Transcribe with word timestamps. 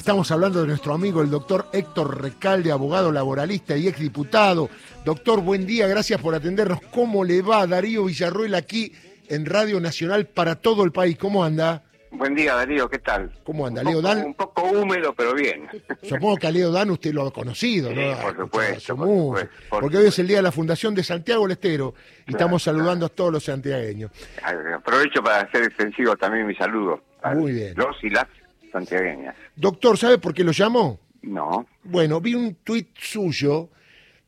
Estamos 0.00 0.30
hablando 0.30 0.62
de 0.62 0.66
nuestro 0.66 0.94
amigo 0.94 1.20
el 1.20 1.28
doctor 1.28 1.66
Héctor 1.74 2.22
Recalde, 2.22 2.72
abogado 2.72 3.12
laboralista 3.12 3.76
y 3.76 3.86
exdiputado. 3.86 4.70
Doctor, 5.04 5.42
buen 5.42 5.66
día, 5.66 5.86
gracias 5.88 6.18
por 6.22 6.34
atendernos. 6.34 6.80
¿Cómo 6.90 7.22
le 7.22 7.42
va 7.42 7.66
Darío 7.66 8.06
Villarruel 8.06 8.54
aquí 8.54 8.94
en 9.28 9.44
Radio 9.44 9.78
Nacional 9.78 10.24
para 10.24 10.54
todo 10.54 10.84
el 10.84 10.90
país? 10.90 11.18
¿Cómo 11.18 11.44
anda? 11.44 11.82
Buen 12.12 12.34
día, 12.34 12.54
Darío, 12.54 12.88
¿qué 12.88 12.98
tal? 12.98 13.30
¿Cómo 13.44 13.66
anda? 13.66 13.82
Leo 13.84 14.00
Dan. 14.00 14.24
Un 14.24 14.34
poco 14.34 14.62
húmedo, 14.62 15.12
pero 15.14 15.34
bien. 15.34 15.68
Supongo 16.02 16.36
que 16.38 16.46
a 16.46 16.50
Leo 16.50 16.72
Dan 16.72 16.90
usted 16.90 17.12
lo 17.12 17.26
ha 17.26 17.30
conocido, 17.30 17.90
Sí, 17.90 17.94
¿no? 17.96 18.16
por 18.22 18.36
supuesto, 18.36 18.96
por 18.96 19.06
mucho. 19.06 19.26
supuesto, 19.26 19.50
por 19.68 19.80
Porque 19.82 19.96
hoy 19.98 20.06
es 20.06 20.18
el 20.18 20.26
día 20.28 20.38
de 20.38 20.42
la 20.44 20.50
Fundación 20.50 20.94
de 20.94 21.04
Santiago 21.04 21.42
del 21.42 21.52
Estero 21.52 21.94
y 22.22 22.24
Claro, 22.24 22.38
estamos 22.38 22.62
saludando 22.62 23.04
a 23.04 23.10
todos 23.10 23.30
los 23.34 23.44
santiagueños. 23.44 24.10
Aprovecho 24.74 25.22
para 25.22 25.42
hacer 25.42 25.62
extensivo 25.64 26.16
también 26.16 26.46
mi 26.46 26.54
saludo. 26.56 27.02
a 27.22 27.34
Muy 27.34 27.52
bien. 27.52 27.74
Los 27.76 28.02
y 28.02 28.08
las 28.08 28.24
santiagueñas. 28.72 29.34
Doctor, 29.56 29.98
¿sabe 29.98 30.18
por 30.18 30.34
qué 30.34 30.44
lo 30.44 30.52
llamó? 30.52 31.00
No, 31.22 31.66
Bueno, 31.84 32.20
vi 32.20 32.34
un 32.34 32.54
tuit 32.56 32.88
suyo 32.98 33.68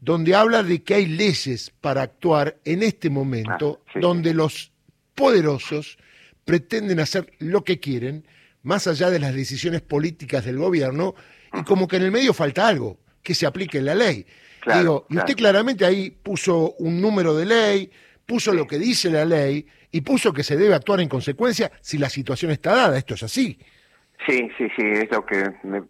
donde 0.01 0.35
habla 0.35 0.63
de 0.63 0.83
que 0.83 0.95
hay 0.95 1.07
leyes 1.07 1.71
para 1.81 2.03
actuar 2.03 2.57
en 2.65 2.83
este 2.83 3.09
momento 3.09 3.81
Ah, 3.87 3.91
sí, 3.95 4.01
donde 4.01 4.35
los 4.35 4.73
poderosos 5.15 5.97
pretenden 6.45 7.01
hacer 7.01 7.33
lo 7.39 7.65
que 7.65 7.79
quieren, 7.81 8.27
más 8.63 8.87
allá 8.87 9.11
de 9.11 9.21
las 9.21 9.35
decisiones 9.35 9.81
políticas 9.81 10.45
del 10.45 10.59
gobierno, 10.59 11.15
y 11.55 11.63
como 11.63 11.87
que 11.87 11.97
en 11.97 12.03
el 12.03 12.11
medio 12.11 12.35
falta 12.35 12.67
algo, 12.67 12.99
que 13.23 13.35
se 13.35 13.47
aplique 13.47 13.81
la 13.81 13.95
ley. 13.95 14.27
Claro, 14.61 14.81
Digo, 14.81 15.07
y 15.09 15.13
claro. 15.15 15.25
usted 15.27 15.37
claramente 15.37 15.85
ahí 15.85 16.11
puso 16.11 16.73
un 16.79 17.01
número 17.01 17.35
de 17.37 17.47
ley, 17.47 17.91
puso 18.27 18.53
lo 18.53 18.67
que 18.67 18.79
dice 18.79 19.11
la 19.11 19.25
ley, 19.25 19.67
y 19.91 20.01
puso 20.01 20.33
que 20.33 20.43
se 20.43 20.57
debe 20.57 20.75
actuar 20.75 21.01
en 21.01 21.09
consecuencia 21.09 21.71
si 21.81 21.99
la 21.99 22.09
situación 22.11 22.51
está 22.51 22.75
dada. 22.75 22.99
Esto 22.99 23.15
es 23.15 23.23
así. 23.23 23.59
Sí, 24.27 24.51
sí, 24.59 24.69
sí, 24.77 24.83
es 24.87 25.11
lo 25.11 25.25
que 25.25 25.45
me 25.65 25.83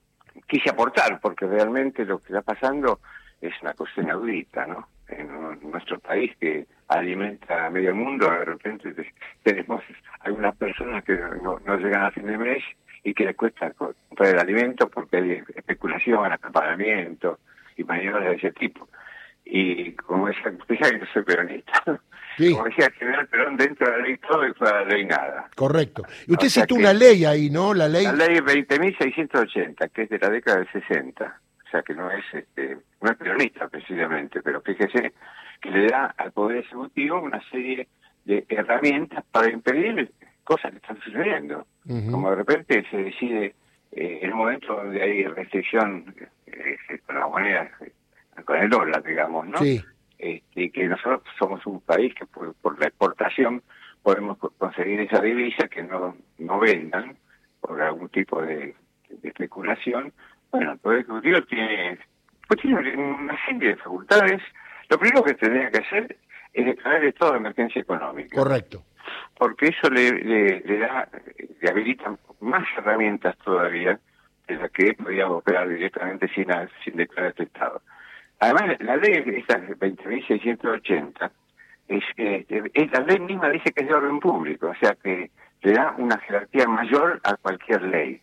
quise 0.47 0.71
aportar, 0.71 1.19
porque 1.21 1.47
realmente 1.47 2.05
lo 2.05 2.19
que 2.19 2.29
está 2.29 2.43
pasando 2.43 3.01
es 3.41 3.53
una 3.63 3.75
cosa 3.75 4.01
inaudita, 4.01 4.67
¿no? 4.67 4.89
En 5.09 5.29
nuestro 5.71 5.99
país 6.01 6.33
que 6.41 6.67
alimenta 6.89 7.67
a 7.67 7.71
medio 7.71 7.95
mundo, 7.95 8.31
de 8.31 8.45
repente 8.45 8.93
te- 8.93 9.13
tenemos 9.43 9.83
algunas 10.21 10.57
personas 10.57 11.05
que 11.05 11.15
no, 11.43 11.59
no 11.65 11.77
llegan 11.79 12.05
a 12.05 12.11
fin 12.11 12.27
de 12.27 12.39
mes 12.39 12.63
y 13.05 13.13
que 13.13 13.25
les 13.25 13.37
cuesta 13.37 13.71
comprar 13.73 14.31
el 14.35 14.39
alimento 14.39 14.89
porque 14.89 15.17
hay 15.17 15.43
especulación, 15.55 16.33
acaparamiento 16.33 17.41
y 17.77 17.85
maniobras 17.85 18.25
de 18.25 18.35
ese 18.37 18.53
tipo. 18.53 18.89
Y 19.45 19.93
como 19.93 20.29
decía, 20.29 20.53
usted 20.59 20.79
sabe 20.81 21.01
que 21.01 21.07
soy 21.07 21.23
peronista, 21.25 21.73
Sí. 22.39 22.53
como 22.53 22.65
decía 22.65 22.87
el 22.87 22.93
dentro 23.57 23.91
de 23.91 23.99
la 23.99 24.05
ley 24.05 24.17
todo 24.19 24.47
y 24.47 24.53
fuera 24.55 24.79
de 24.79 24.85
la 24.85 24.91
ley 24.91 25.05
nada. 25.07 25.49
Correcto. 25.57 26.03
Y 26.27 26.33
usted 26.33 26.47
O 26.47 26.51
sea 26.51 26.63
citó 26.65 26.75
que- 26.77 26.81
una 26.81 26.93
ley 26.93 27.25
ahí, 27.25 27.51
¿no? 27.51 27.75
La 27.75 27.89
ley 27.89 28.05
La 28.05 28.13
ley 28.13 28.41
20.680, 28.41 29.89
que 29.89 30.03
es 30.03 30.09
de 30.11 30.19
la 30.19 30.29
década 30.31 30.59
del 30.59 30.69
60, 30.73 31.41
o 31.67 31.71
sea 31.71 31.83
que 31.83 31.95
no 31.95 32.11
es 32.11 32.25
este, 32.33 32.77
no 33.01 33.11
es 33.11 33.17
peronista 33.17 33.69
precisamente, 33.69 34.43
pero 34.43 34.61
fíjese 34.61 35.13
que 35.61 35.71
le 35.71 35.87
da 35.89 36.15
al 36.19 36.33
Poder 36.33 36.59
Ejecutivo 36.59 37.21
una 37.21 37.41
serie 37.51 37.89
de 38.25 38.45
herramientas 38.49 39.25
para 39.31 39.51
impedir 39.51 40.11
cosas 40.45 40.71
que 40.73 40.77
están 40.79 41.01
sucediendo. 41.01 41.67
Como 42.11 42.31
de 42.31 42.37
repente 42.37 42.85
se 42.91 42.97
decide 42.97 43.55
eh, 43.93 44.21
en 44.23 44.33
un 44.33 44.39
momento 44.39 44.75
donde 44.75 45.03
hay 45.03 45.25
restricción 45.25 46.15
eh, 46.47 46.77
con 47.07 47.19
la 47.19 47.27
moneda, 47.27 47.71
eh, 47.81 47.93
con 48.45 48.57
el 48.57 48.71
dólar, 48.71 49.03
digamos, 49.03 49.47
¿no? 49.49 49.59
Sí. 49.59 49.83
Este, 50.23 50.71
que 50.71 50.85
nosotros 50.87 51.23
somos 51.39 51.67
un 51.67 51.81
país 51.81 52.15
que 52.15 52.25
por, 52.27 52.55
por 52.55 52.79
la 52.79 52.87
exportación 52.87 53.61
podemos 54.03 54.39
co- 54.39 54.51
conseguir 54.57 55.01
esa 55.01 55.21
divisa 55.21 55.67
que 55.69 55.83
no, 55.83 56.17
no 56.39 56.61
vendan 56.61 57.17
por 57.61 57.81
algún 57.83 58.09
tipo 58.09 58.41
de, 58.41 58.75
de 59.11 59.29
especulación. 59.29 60.13
Bueno, 60.53 60.73
el 60.73 60.79
Poder 60.79 61.01
Ejecutivo 61.01 61.43
tiene, 61.43 61.99
pues 62.47 62.61
tiene 62.61 62.97
una 62.97 63.37
serie 63.47 63.71
de 63.71 63.77
facultades. 63.77 64.41
Lo 64.89 64.99
primero 64.99 65.25
que 65.25 65.35
tendría 65.35 65.71
que 65.71 65.79
hacer 65.79 66.17
es 66.53 66.67
declarar 66.67 67.03
el 67.03 67.09
estado 67.09 67.33
de 67.33 67.39
emergencia 67.39 67.81
económica 67.83 68.37
Correcto. 68.37 68.85
porque 69.39 69.69
eso 69.69 69.89
le, 69.91 70.11
le, 70.13 70.61
le 70.61 70.79
da, 70.79 71.09
le 71.61 71.71
habilita 71.71 72.15
más 72.41 72.65
herramientas 72.77 73.37
todavía 73.39 73.99
de 74.47 74.57
las 74.57 74.71
que 74.71 74.93
podía 74.95 75.29
operar 75.29 75.69
directamente 75.69 76.29
sin, 76.35 76.47
sin 76.85 76.97
declarar 76.97 77.31
este 77.31 77.45
Estado. 77.45 77.81
Además, 78.43 78.77
la 78.81 78.97
ley, 78.97 79.23
esta 79.37 79.57
20.680, 79.59 81.31
es, 81.89 82.03
eh, 82.17 82.45
es, 82.75 82.91
la 82.91 83.01
ley 83.01 83.21
misma 83.21 83.49
dice 83.51 83.71
que 83.73 83.83
es 83.85 83.89
de 83.89 83.95
orden 83.95 84.19
público, 84.19 84.69
o 84.71 84.75
sea 84.81 84.97
que 85.01 85.31
le 85.63 85.73
da 85.73 85.95
una 85.97 86.19
jerarquía 86.19 86.67
mayor 86.67 87.21
a 87.23 87.37
cualquier 87.37 87.83
ley. 87.83 88.21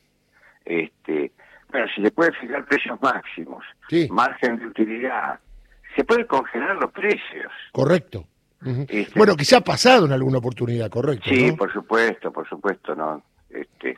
Este, 0.65 1.31
bueno, 1.71 1.87
si 1.95 2.03
se 2.03 2.11
puede 2.11 2.33
fijar 2.33 2.65
precios 2.65 3.01
máximos, 3.01 3.63
Sí. 3.89 4.09
margen 4.11 4.59
de 4.59 4.67
utilidad, 4.67 5.39
se 5.95 6.03
puede 6.03 6.25
congelar 6.27 6.75
los 6.75 6.91
precios. 6.91 7.51
Correcto. 7.71 8.25
Ujú. 8.65 8.85
Este- 8.89 9.17
Bueno, 9.17 9.37
que 9.37 9.45
se 9.45 9.55
ha 9.55 9.61
pasado 9.61 10.05
en 10.05 10.11
alguna 10.11 10.39
oportunidad, 10.39 10.89
correcto. 10.89 11.29
Sí, 11.29 11.47
¿no? 11.51 11.55
por 11.55 11.71
supuesto, 11.71 12.29
por 12.33 12.47
supuesto, 12.49 12.93
no. 12.93 13.23
Este, 13.49 13.97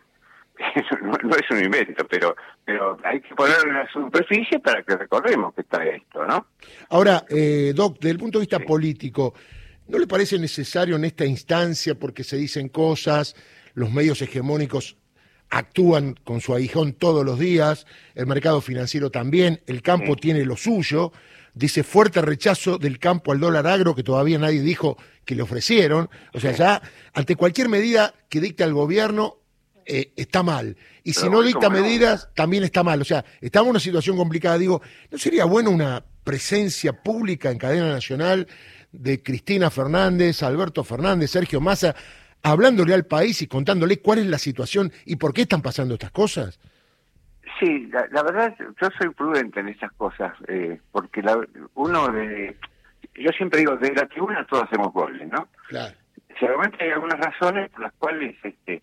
no, 1.02 1.12
no 1.24 1.36
es 1.36 1.52
un 1.52 1.64
invento, 1.64 2.06
pero 2.08 2.36
pero 2.66 2.98
hay 3.04 3.22
que 3.22 3.36
ponerlo 3.36 3.70
en 3.70 3.74
la 3.76 3.92
superficie 3.92 4.60
para 4.60 4.84
que 4.84 4.96
recordemos 4.96 5.54
que 5.54 5.62
está 5.62 5.84
esto, 5.84 6.26
¿no? 6.26 6.48
Ahora, 6.90 7.26
eh, 7.30 7.74
Doc, 7.76 7.98
desde 8.00 8.12
el 8.12 8.20
punto 8.20 8.40
de 8.40 8.44
vista 8.44 8.60
político, 8.60 9.34
¿no 9.88 9.98
le 9.98 10.08
parece 10.08 10.40
necesario 10.40 10.96
en 10.96 11.06
esta 11.06 11.26
instancia, 11.26 11.96
porque 11.96 12.24
se 12.24 12.38
dicen 12.38 12.70
cosas, 12.70 13.36
los 13.74 13.92
medios 13.92 14.22
hegemónicos 14.22 14.98
actúan 15.50 16.16
con 16.24 16.40
su 16.40 16.54
aguijón 16.54 16.94
todos 16.94 17.26
los 17.26 17.38
días, 17.38 17.86
el 18.16 18.26
mercado 18.26 18.62
financiero 18.62 19.10
también, 19.10 19.62
el 19.68 19.82
campo 19.82 20.16
tiene 20.16 20.46
lo 20.46 20.56
suyo, 20.56 21.12
dice 21.54 21.84
fuerte 21.84 22.22
rechazo 22.22 22.78
del 22.78 23.00
campo 23.00 23.34
al 23.34 23.42
dólar 23.42 23.68
agro, 23.68 23.94
que 23.94 24.04
todavía 24.04 24.40
nadie 24.40 24.62
dijo 24.62 24.98
que 25.26 25.36
le 25.36 25.42
ofrecieron, 25.42 26.10
o 26.34 26.40
sea, 26.40 26.52
ya 26.54 26.82
ante 27.14 27.36
cualquier 27.36 27.68
medida 27.68 28.14
que 28.30 28.40
dicta 28.40 28.64
el 28.64 28.74
gobierno, 28.74 29.41
eh, 29.86 30.12
está 30.16 30.44
mal. 30.44 30.78
Y 31.04 31.14
si 31.14 31.22
Pero 31.22 31.34
no 31.34 31.42
dicta 31.42 31.70
medidas, 31.70 32.30
también 32.36 32.64
está 32.64 32.84
mal. 32.84 33.02
O 33.02 33.06
sea, 33.06 33.24
estamos 33.40 33.68
en 33.68 33.72
una 33.72 33.80
situación 33.80 34.18
complicada. 34.18 34.58
Digo, 34.58 34.82
¿no 35.10 35.18
sería 35.18 35.46
bueno 35.46 35.70
una 35.72 36.04
presencia 36.24 36.94
pública 36.94 37.50
en 37.50 37.58
cadena 37.58 37.90
nacional 37.90 38.48
de 38.92 39.24
Cristina 39.24 39.70
Fernández, 39.70 40.44
Alberto 40.44 40.84
Fernández, 40.84 41.32
Sergio 41.32 41.62
Massa, 41.62 41.96
hablándole 42.44 42.94
al 42.94 43.06
país 43.06 43.42
y 43.42 43.48
contándole 43.48 44.00
cuál 44.00 44.20
es 44.20 44.28
la 44.28 44.38
situación 44.38 44.92
y 45.06 45.16
por 45.16 45.34
qué 45.34 45.42
están 45.42 45.62
pasando 45.62 45.96
estas 45.96 46.12
cosas? 46.12 46.60
Sí, 47.60 47.88
la, 47.92 48.08
la 48.12 48.24
verdad, 48.24 48.56
yo 48.60 48.90
soy 48.98 49.10
prudente 49.10 49.60
en 49.60 49.70
esas 49.70 49.92
cosas, 49.94 50.34
eh, 50.48 50.80
porque 50.92 51.22
la, 51.22 51.40
uno 51.76 52.08
de... 52.10 52.58
Yo 53.16 53.30
siempre 53.32 53.60
digo, 53.60 53.76
de 53.78 53.94
la 53.94 54.08
tribuna 54.08 54.46
todos 54.48 54.64
hacemos 54.64 54.94
goles, 54.94 55.28
¿no? 55.28 55.48
Claro. 55.68 55.94
Seguramente 56.40 56.84
hay 56.84 56.92
algunas 56.92 57.20
razones 57.20 57.70
por 57.70 57.82
las 57.82 57.94
cuales 57.94 58.36
este, 58.44 58.82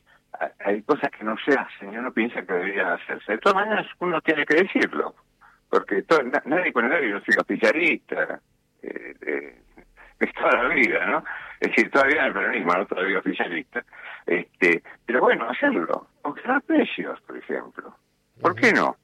hay 0.65 0.83
cosas 0.83 1.11
que 1.11 1.25
no 1.25 1.37
se 1.45 1.53
hacen 1.59 1.93
y 1.93 1.97
uno 1.97 2.13
piensa 2.13 2.43
que 2.43 2.53
deberían 2.53 2.93
hacerse. 2.93 3.33
De 3.33 3.39
todas 3.39 3.57
maneras, 3.67 3.87
uno 3.99 4.21
tiene 4.21 4.45
que 4.47 4.57
decirlo, 4.63 5.15
porque 5.69 6.03
todo, 6.03 6.23
na- 6.23 6.43
nadie 6.45 6.73
con 6.73 6.89
nadie 6.89 7.09
no 7.11 7.21
siga 7.23 7.43
oficialista, 7.43 8.41
eh, 8.83 9.15
eh, 9.23 9.63
es 10.21 10.33
toda 10.35 10.63
la 10.65 10.75
vida, 10.75 11.07
¿no? 11.07 11.25
Es 11.61 11.71
decir, 11.71 11.91
todavía 11.91 12.21
en 12.21 12.27
el 12.27 12.33
peronismo, 12.33 12.73
no 12.75 12.87
todavía 12.87 13.19
oficialista. 13.19 13.85
Este, 14.27 14.83
pero 15.07 15.21
bueno, 15.21 15.49
hacerlo, 15.49 16.09
congelar 16.23 16.63
precios, 16.63 17.21
por 17.23 17.37
ejemplo. 17.37 17.97
¿Por 18.41 18.55
qué 18.55 18.73
no? 18.73 18.97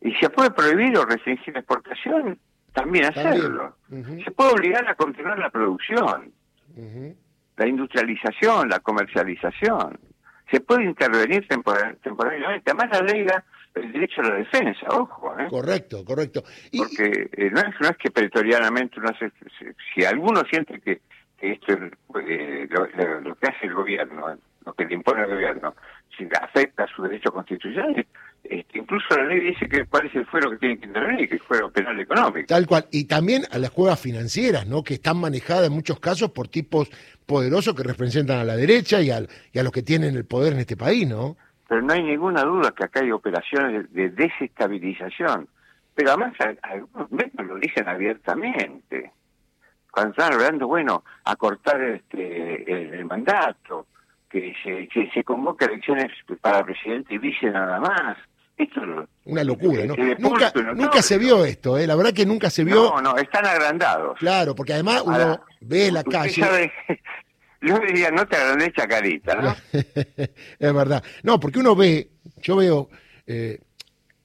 Y 0.00 0.14
se 0.16 0.30
puede 0.30 0.50
prohibir 0.50 0.96
o 0.98 1.04
restringir 1.04 1.52
la 1.54 1.60
exportación, 1.60 2.38
también 2.72 3.12
También. 3.12 3.28
hacerlo. 3.36 3.76
Se 4.24 4.30
puede 4.30 4.52
obligar 4.52 4.86
a 4.88 4.94
continuar 4.94 5.38
la 5.38 5.50
producción 5.50 6.32
la 7.56 7.68
industrialización, 7.68 8.68
la 8.68 8.80
comercialización. 8.80 9.98
Se 10.50 10.60
puede 10.60 10.84
intervenir 10.84 11.46
tempora- 11.48 11.94
temporalmente. 12.02 12.70
Además, 12.70 12.90
la 13.00 13.06
ley 13.06 13.24
da 13.24 13.42
el 13.74 13.92
derecho 13.92 14.20
a 14.20 14.28
la 14.28 14.34
defensa, 14.36 14.86
ojo, 14.90 15.34
¿eh? 15.38 15.46
Correcto, 15.50 16.04
correcto. 16.04 16.44
Y, 16.70 16.78
porque 16.78 17.28
eh, 17.32 17.50
no, 17.50 17.60
es, 17.60 17.74
no 17.80 17.88
es 17.88 17.96
que 17.96 18.10
pretorianamente 18.10 19.00
uno 19.00 19.08
hace, 19.10 19.30
si, 19.58 19.64
si 19.94 20.04
alguno 20.04 20.42
siente 20.48 20.80
que, 20.80 21.00
que 21.38 21.52
esto 21.52 21.72
es 21.72 21.80
eh, 22.28 22.68
lo, 22.70 22.86
lo- 22.86 23.20
lo 23.20 23.34
que 23.34 23.46
hace 23.48 23.66
el 23.66 23.74
gobierno, 23.74 24.36
lo 24.64 24.72
que 24.74 24.84
le 24.84 24.94
impone 24.94 25.22
el 25.22 25.30
gobierno, 25.30 25.74
si 26.16 26.28
afecta 26.40 26.84
a 26.84 26.88
su 26.88 27.02
derecho 27.02 27.32
constitucional, 27.32 28.06
este, 28.44 28.78
incluso 28.78 29.16
la 29.16 29.24
ley 29.24 29.40
dice 29.40 29.68
que 29.68 29.84
cuál 29.86 30.06
es 30.06 30.14
el 30.14 30.26
fuero 30.26 30.50
que 30.50 30.58
tiene 30.58 30.78
que 30.78 30.86
intervenir, 30.86 31.28
que 31.28 31.36
es 31.36 31.40
el 31.40 31.46
fuero 31.46 31.70
penal 31.70 31.98
económico. 31.98 32.46
Tal 32.46 32.66
cual. 32.66 32.86
Y 32.90 33.04
también 33.04 33.42
a 33.50 33.58
las 33.58 33.70
cuevas 33.70 34.00
financieras, 34.00 34.66
¿no? 34.66 34.82
Que 34.82 34.94
están 34.94 35.16
manejadas 35.16 35.66
en 35.66 35.72
muchos 35.72 35.98
casos 36.00 36.30
por 36.30 36.48
tipos 36.48 36.90
poderosos 37.26 37.74
que 37.74 37.82
representan 37.82 38.38
a 38.38 38.44
la 38.44 38.56
derecha 38.56 39.00
y, 39.00 39.10
al, 39.10 39.28
y 39.52 39.58
a 39.58 39.62
los 39.62 39.72
que 39.72 39.82
tienen 39.82 40.14
el 40.14 40.24
poder 40.24 40.52
en 40.52 40.60
este 40.60 40.76
país, 40.76 41.08
¿no? 41.08 41.36
pero 41.68 41.82
no 41.82 41.92
hay 41.92 42.02
ninguna 42.02 42.44
duda 42.44 42.72
que 42.72 42.84
acá 42.84 43.00
hay 43.00 43.10
operaciones 43.10 43.92
de, 43.92 44.02
de 44.02 44.10
desestabilización. 44.10 45.48
Pero 45.94 46.10
además 46.10 46.34
algunos 46.62 47.10
medios 47.10 47.46
lo 47.46 47.56
dicen 47.56 47.88
abiertamente. 47.88 49.12
Cuando 49.90 50.10
están 50.10 50.34
hablando, 50.34 50.66
bueno, 50.66 51.04
acortar 51.24 51.80
este, 51.82 52.70
el, 52.70 52.94
el 52.94 53.04
mandato, 53.04 53.86
que 54.28 54.54
se, 54.62 54.88
que 54.88 55.10
se 55.10 55.22
convoque 55.22 55.64
elecciones 55.64 56.10
para 56.40 56.64
presidente 56.64 57.14
y 57.14 57.18
vice 57.18 57.50
nada 57.50 57.78
más, 57.78 58.18
Una 59.24 59.42
locura, 59.42 59.84
¿no? 59.86 59.96
Nunca, 60.18 60.52
nunca 60.74 61.02
se 61.02 61.18
vio 61.18 61.44
esto, 61.44 61.78
¿eh? 61.78 61.86
La 61.86 61.96
verdad 61.96 62.12
que 62.12 62.26
nunca 62.26 62.50
se 62.50 62.62
vio. 62.62 62.90
No, 62.90 63.00
no, 63.00 63.16
están 63.16 63.46
agrandados. 63.46 64.18
Claro, 64.18 64.54
porque 64.54 64.74
además 64.74 65.02
uno 65.04 65.40
ve 65.60 65.90
la 65.90 66.04
calle. 66.04 66.70
yo 67.62 67.78
diría, 67.78 68.10
no 68.10 68.26
te 68.26 68.36
agrandes 68.36 68.72
chacarita, 68.74 69.34
¿no? 69.36 69.56
es 69.72 70.74
verdad. 70.74 71.02
No, 71.22 71.40
porque 71.40 71.58
uno 71.58 71.74
ve, 71.74 72.10
yo 72.42 72.56
veo 72.56 72.90
eh, 73.26 73.58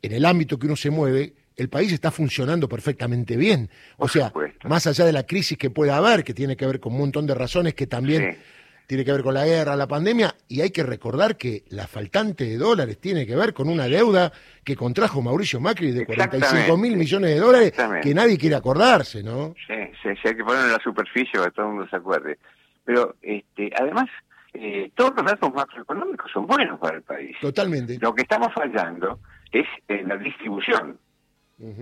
en 0.02 0.12
el 0.12 0.26
ámbito 0.26 0.60
que 0.60 0.68
uno 0.68 0.76
se 0.76 0.90
mueve, 0.90 1.34
el 1.56 1.70
país 1.70 1.92
está 1.92 2.12
funcionando 2.12 2.70
perfectamente 2.70 3.36
bien. 3.36 3.70
O 3.98 4.08
sea, 4.08 4.32
más 4.64 4.88
allá 4.88 5.06
de 5.06 5.14
la 5.14 5.24
crisis 5.24 5.58
que 5.58 5.70
pueda 5.70 5.98
haber, 5.98 6.24
que 6.24 6.34
tiene 6.34 6.56
que 6.56 6.66
ver 6.66 6.80
con 6.80 6.94
un 6.94 7.00
montón 7.00 7.26
de 7.26 7.36
razones 7.36 7.74
que 7.74 7.88
también 7.88 8.38
tiene 8.90 9.06
que 9.06 9.12
ver 9.12 9.22
con 9.22 9.36
la 9.36 9.46
guerra, 9.46 9.76
la 9.76 9.86
pandemia, 9.86 10.34
y 10.48 10.62
hay 10.62 10.72
que 10.72 10.82
recordar 10.82 11.38
que 11.38 11.64
la 11.70 11.86
faltante 11.86 12.46
de 12.46 12.58
dólares 12.58 13.00
tiene 13.00 13.24
que 13.24 13.36
ver 13.36 13.54
con 13.54 13.70
una 13.70 13.86
deuda 13.86 14.32
que 14.66 14.76
contrajo 14.76 15.22
Mauricio 15.22 15.60
Macri 15.60 15.92
de 15.92 16.08
45 16.08 16.76
mil 16.76 16.98
millones 16.98 17.30
de 17.30 17.40
dólares 17.40 17.74
que 18.02 18.16
nadie 18.16 18.36
quiere 18.36 18.56
acordarse, 18.56 19.22
¿no? 19.22 19.54
Sí, 19.68 19.76
sí, 20.02 20.10
sí, 20.20 20.30
hay 20.30 20.36
que 20.36 20.44
ponerlo 20.44 20.66
en 20.66 20.72
la 20.72 20.84
superficie 20.84 21.34
para 21.34 21.52
que 21.52 21.56
todo 21.56 21.68
el 21.68 21.72
mundo 21.74 21.88
se 21.88 21.98
acuerde. 21.98 22.40
Pero 22.84 23.14
este, 23.22 23.72
además, 23.80 24.10
eh, 24.56 24.90
todos 24.96 25.14
los 25.16 25.24
datos 25.24 25.54
macroeconómicos 25.54 26.32
son 26.32 26.48
buenos 26.48 26.80
para 26.80 26.98
el 26.98 27.04
país. 27.04 27.38
Totalmente. 27.40 28.00
Lo 28.02 28.16
que 28.16 28.24
estamos 28.24 28.52
fallando 28.56 29.20
es 29.52 29.68
en 29.88 30.08
la 30.08 30.18
distribución. 30.18 30.98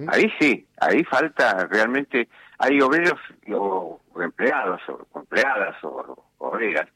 Ahí 0.07 0.29
sí, 0.39 0.67
ahí 0.81 1.03
falta 1.03 1.67
realmente, 1.69 2.27
hay 2.57 2.81
obreros 2.81 3.19
o, 3.53 4.01
empleados 4.19 4.81
o 4.89 5.19
empleadas 5.19 5.75
o, 5.83 6.27
obreras 6.47 6.87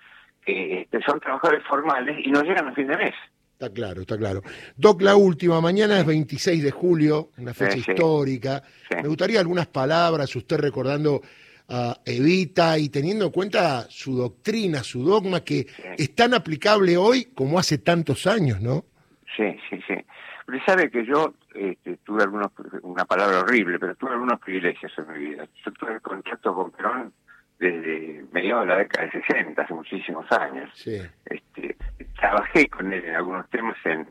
que 0.46 0.88
son 1.06 1.20
trabajadores 1.20 1.64
formales 1.68 2.18
y 2.26 2.32
no 2.32 2.42
llegan 2.42 2.68
a 2.68 2.74
fin 2.74 2.88
de 2.88 2.98
mes. 2.98 3.14
Está 3.62 3.72
claro, 3.72 4.02
está 4.02 4.18
claro. 4.18 4.42
Doc, 4.76 5.04
la 5.04 5.16
última, 5.16 5.62
mañana 5.62 6.00
es 6.00 6.06
26 6.08 6.64
de 6.64 6.72
julio, 6.72 7.30
una 7.38 7.54
fecha 7.54 7.78
histórica. 7.78 8.64
Me 8.90 9.08
gustaría 9.08 9.40
algunas 9.40 9.68
palabras, 9.68 10.36
usted 10.36 10.58
recordando 10.58 11.22
a 11.70 12.00
Evita 12.04 12.80
y 12.80 12.90
teniendo 12.90 13.26
en 13.26 13.32
cuenta 13.32 13.84
su 13.88 14.18
doctrina, 14.18 14.82
su 14.82 15.04
dogma, 15.04 15.42
que 15.42 15.68
es 15.96 16.16
tan 16.16 16.34
aplicable 16.34 16.98
hoy 16.98 17.26
como 17.36 17.60
hace 17.60 17.78
tantos 17.78 18.26
años, 18.26 18.60
¿no? 18.62 18.86
Sí, 19.38 19.56
sí, 19.70 19.80
sí. 19.88 19.94
Usted 20.48 20.66
sabe 20.66 20.90
que 20.90 21.06
yo 21.06 21.36
este, 21.54 21.98
tuve 21.98 22.24
algunos, 22.24 22.52
una 22.82 23.06
palabra 23.06 23.42
horrible, 23.42 23.78
pero 23.78 23.94
tuve 23.94 24.14
algunos 24.14 24.40
privilegios 24.40 24.92
en 24.98 25.14
mi 25.14 25.30
vida. 25.30 25.48
Yo 25.64 25.72
tuve 25.74 26.00
contacto 26.00 26.56
con 26.56 26.72
Perón 26.72 27.14
desde 27.62 28.26
mediados 28.32 28.64
de 28.64 28.74
la 28.74 28.78
década 28.80 29.06
de 29.06 29.22
60, 29.22 29.62
hace 29.62 29.74
muchísimos 29.74 30.26
años. 30.32 30.70
Este, 31.26 31.78
trabajé 32.20 32.68
con 32.68 32.92
él 32.92 33.06
en 33.06 33.16
algunos 33.16 33.48
temas 33.52 33.78
en, 33.86 34.10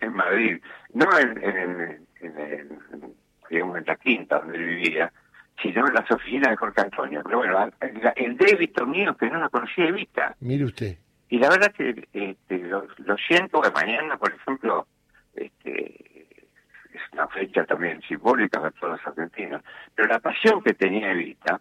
en, 0.00 0.12
Madrid, 0.12 0.62
no 0.92 1.06
en, 1.18 1.42
en, 1.42 3.16
digamos, 3.48 3.78
en 3.78 3.84
la 3.86 3.96
quinta 3.96 4.38
donde 4.40 4.58
él 4.58 4.66
vivía, 4.66 5.10
sino 5.62 5.88
en 5.88 5.94
las 5.94 6.10
oficinas 6.10 6.50
de 6.50 6.56
Jorge 6.56 6.82
Antonio. 6.82 7.22
Pero 7.24 7.38
bueno, 7.38 7.70
el, 8.16 8.36
débito 8.36 8.86
mío 8.86 9.16
que 9.16 9.30
no 9.30 9.40
la 9.40 9.48
conocía 9.48 9.86
de 9.86 9.92
vista. 9.92 10.36
Mire 10.40 10.64
usted. 10.66 10.98
Y 11.30 11.38
la 11.38 11.48
verdad 11.48 11.72
que 11.72 12.06
este, 12.12 12.58
lo, 12.58 12.86
siento 13.26 13.62
que 13.62 13.70
mañana, 13.70 14.18
por 14.18 14.30
ejemplo, 14.30 14.86
este, 15.34 16.26
es 16.92 17.00
una 17.12 17.26
fecha 17.28 17.64
también 17.64 18.02
simbólica 18.02 18.60
para 18.60 18.72
todos 18.72 18.98
los 18.98 19.06
argentinos, 19.06 19.62
pero 19.94 20.08
la 20.08 20.18
pasión 20.18 20.62
que 20.62 20.74
tenía 20.74 21.12
Evita, 21.12 21.58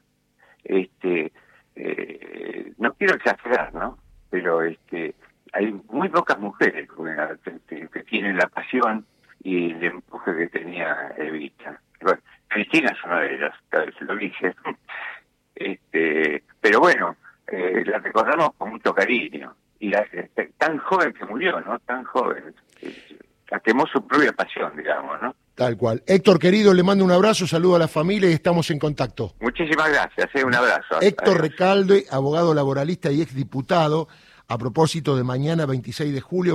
este, 0.63 1.31
eh, 1.75 2.73
no 2.77 2.93
quiero 2.93 3.15
exagerar, 3.15 3.73
¿no? 3.73 3.97
Pero 4.29 4.61
este, 4.61 5.15
hay 5.53 5.73
muy 5.89 6.09
pocas 6.09 6.39
mujeres 6.39 6.89
que, 7.43 8.03
tienen 8.03 8.37
la 8.37 8.47
pasión 8.47 9.05
y 9.41 9.71
el 9.71 9.83
empuje 9.83 10.35
que 10.35 10.47
tenía 10.47 11.13
Evita. 11.17 11.79
Cristina 12.47 12.91
es 12.91 13.03
una 13.05 13.21
de 13.21 13.35
ellas, 13.35 13.53
lo 14.01 14.15
dije. 14.15 14.53
Este, 15.53 16.43
pero 16.59 16.79
bueno, 16.79 17.17
eh, 17.45 17.83
la 17.85 17.99
recordamos 17.99 18.53
con 18.57 18.71
mucho 18.71 18.95
cariño. 18.95 19.53
Y 19.79 19.89
la, 19.89 19.99
este, 20.11 20.53
tan 20.57 20.77
joven 20.79 21.13
que 21.13 21.25
murió, 21.25 21.59
¿no? 21.61 21.77
Tan 21.79 22.03
joven. 22.03 22.55
La 23.49 23.59
quemó 23.59 23.85
su 23.85 24.07
propia 24.07 24.31
pasión, 24.31 24.75
digamos, 24.75 25.21
¿no? 25.21 25.35
Tal 25.55 25.77
cual. 25.77 26.01
Héctor, 26.07 26.39
querido, 26.39 26.73
le 26.73 26.81
mando 26.81 27.03
un 27.03 27.11
abrazo, 27.11 27.45
saludo 27.45 27.75
a 27.75 27.79
la 27.79 27.87
familia 27.87 28.29
y 28.29 28.33
estamos 28.33 28.71
en 28.71 28.79
contacto. 28.79 29.35
Muchísimas 29.41 29.89
gracias, 29.89 30.29
eh, 30.33 30.43
un 30.43 30.55
abrazo. 30.55 31.01
Héctor 31.01 31.41
Recalde, 31.41 32.05
abogado 32.09 32.53
laboralista 32.53 33.11
y 33.11 33.21
exdiputado, 33.21 34.07
a 34.47 34.57
propósito 34.57 35.15
de 35.15 35.23
mañana 35.23 35.65
26 35.65 36.13
de 36.13 36.21
julio. 36.21 36.49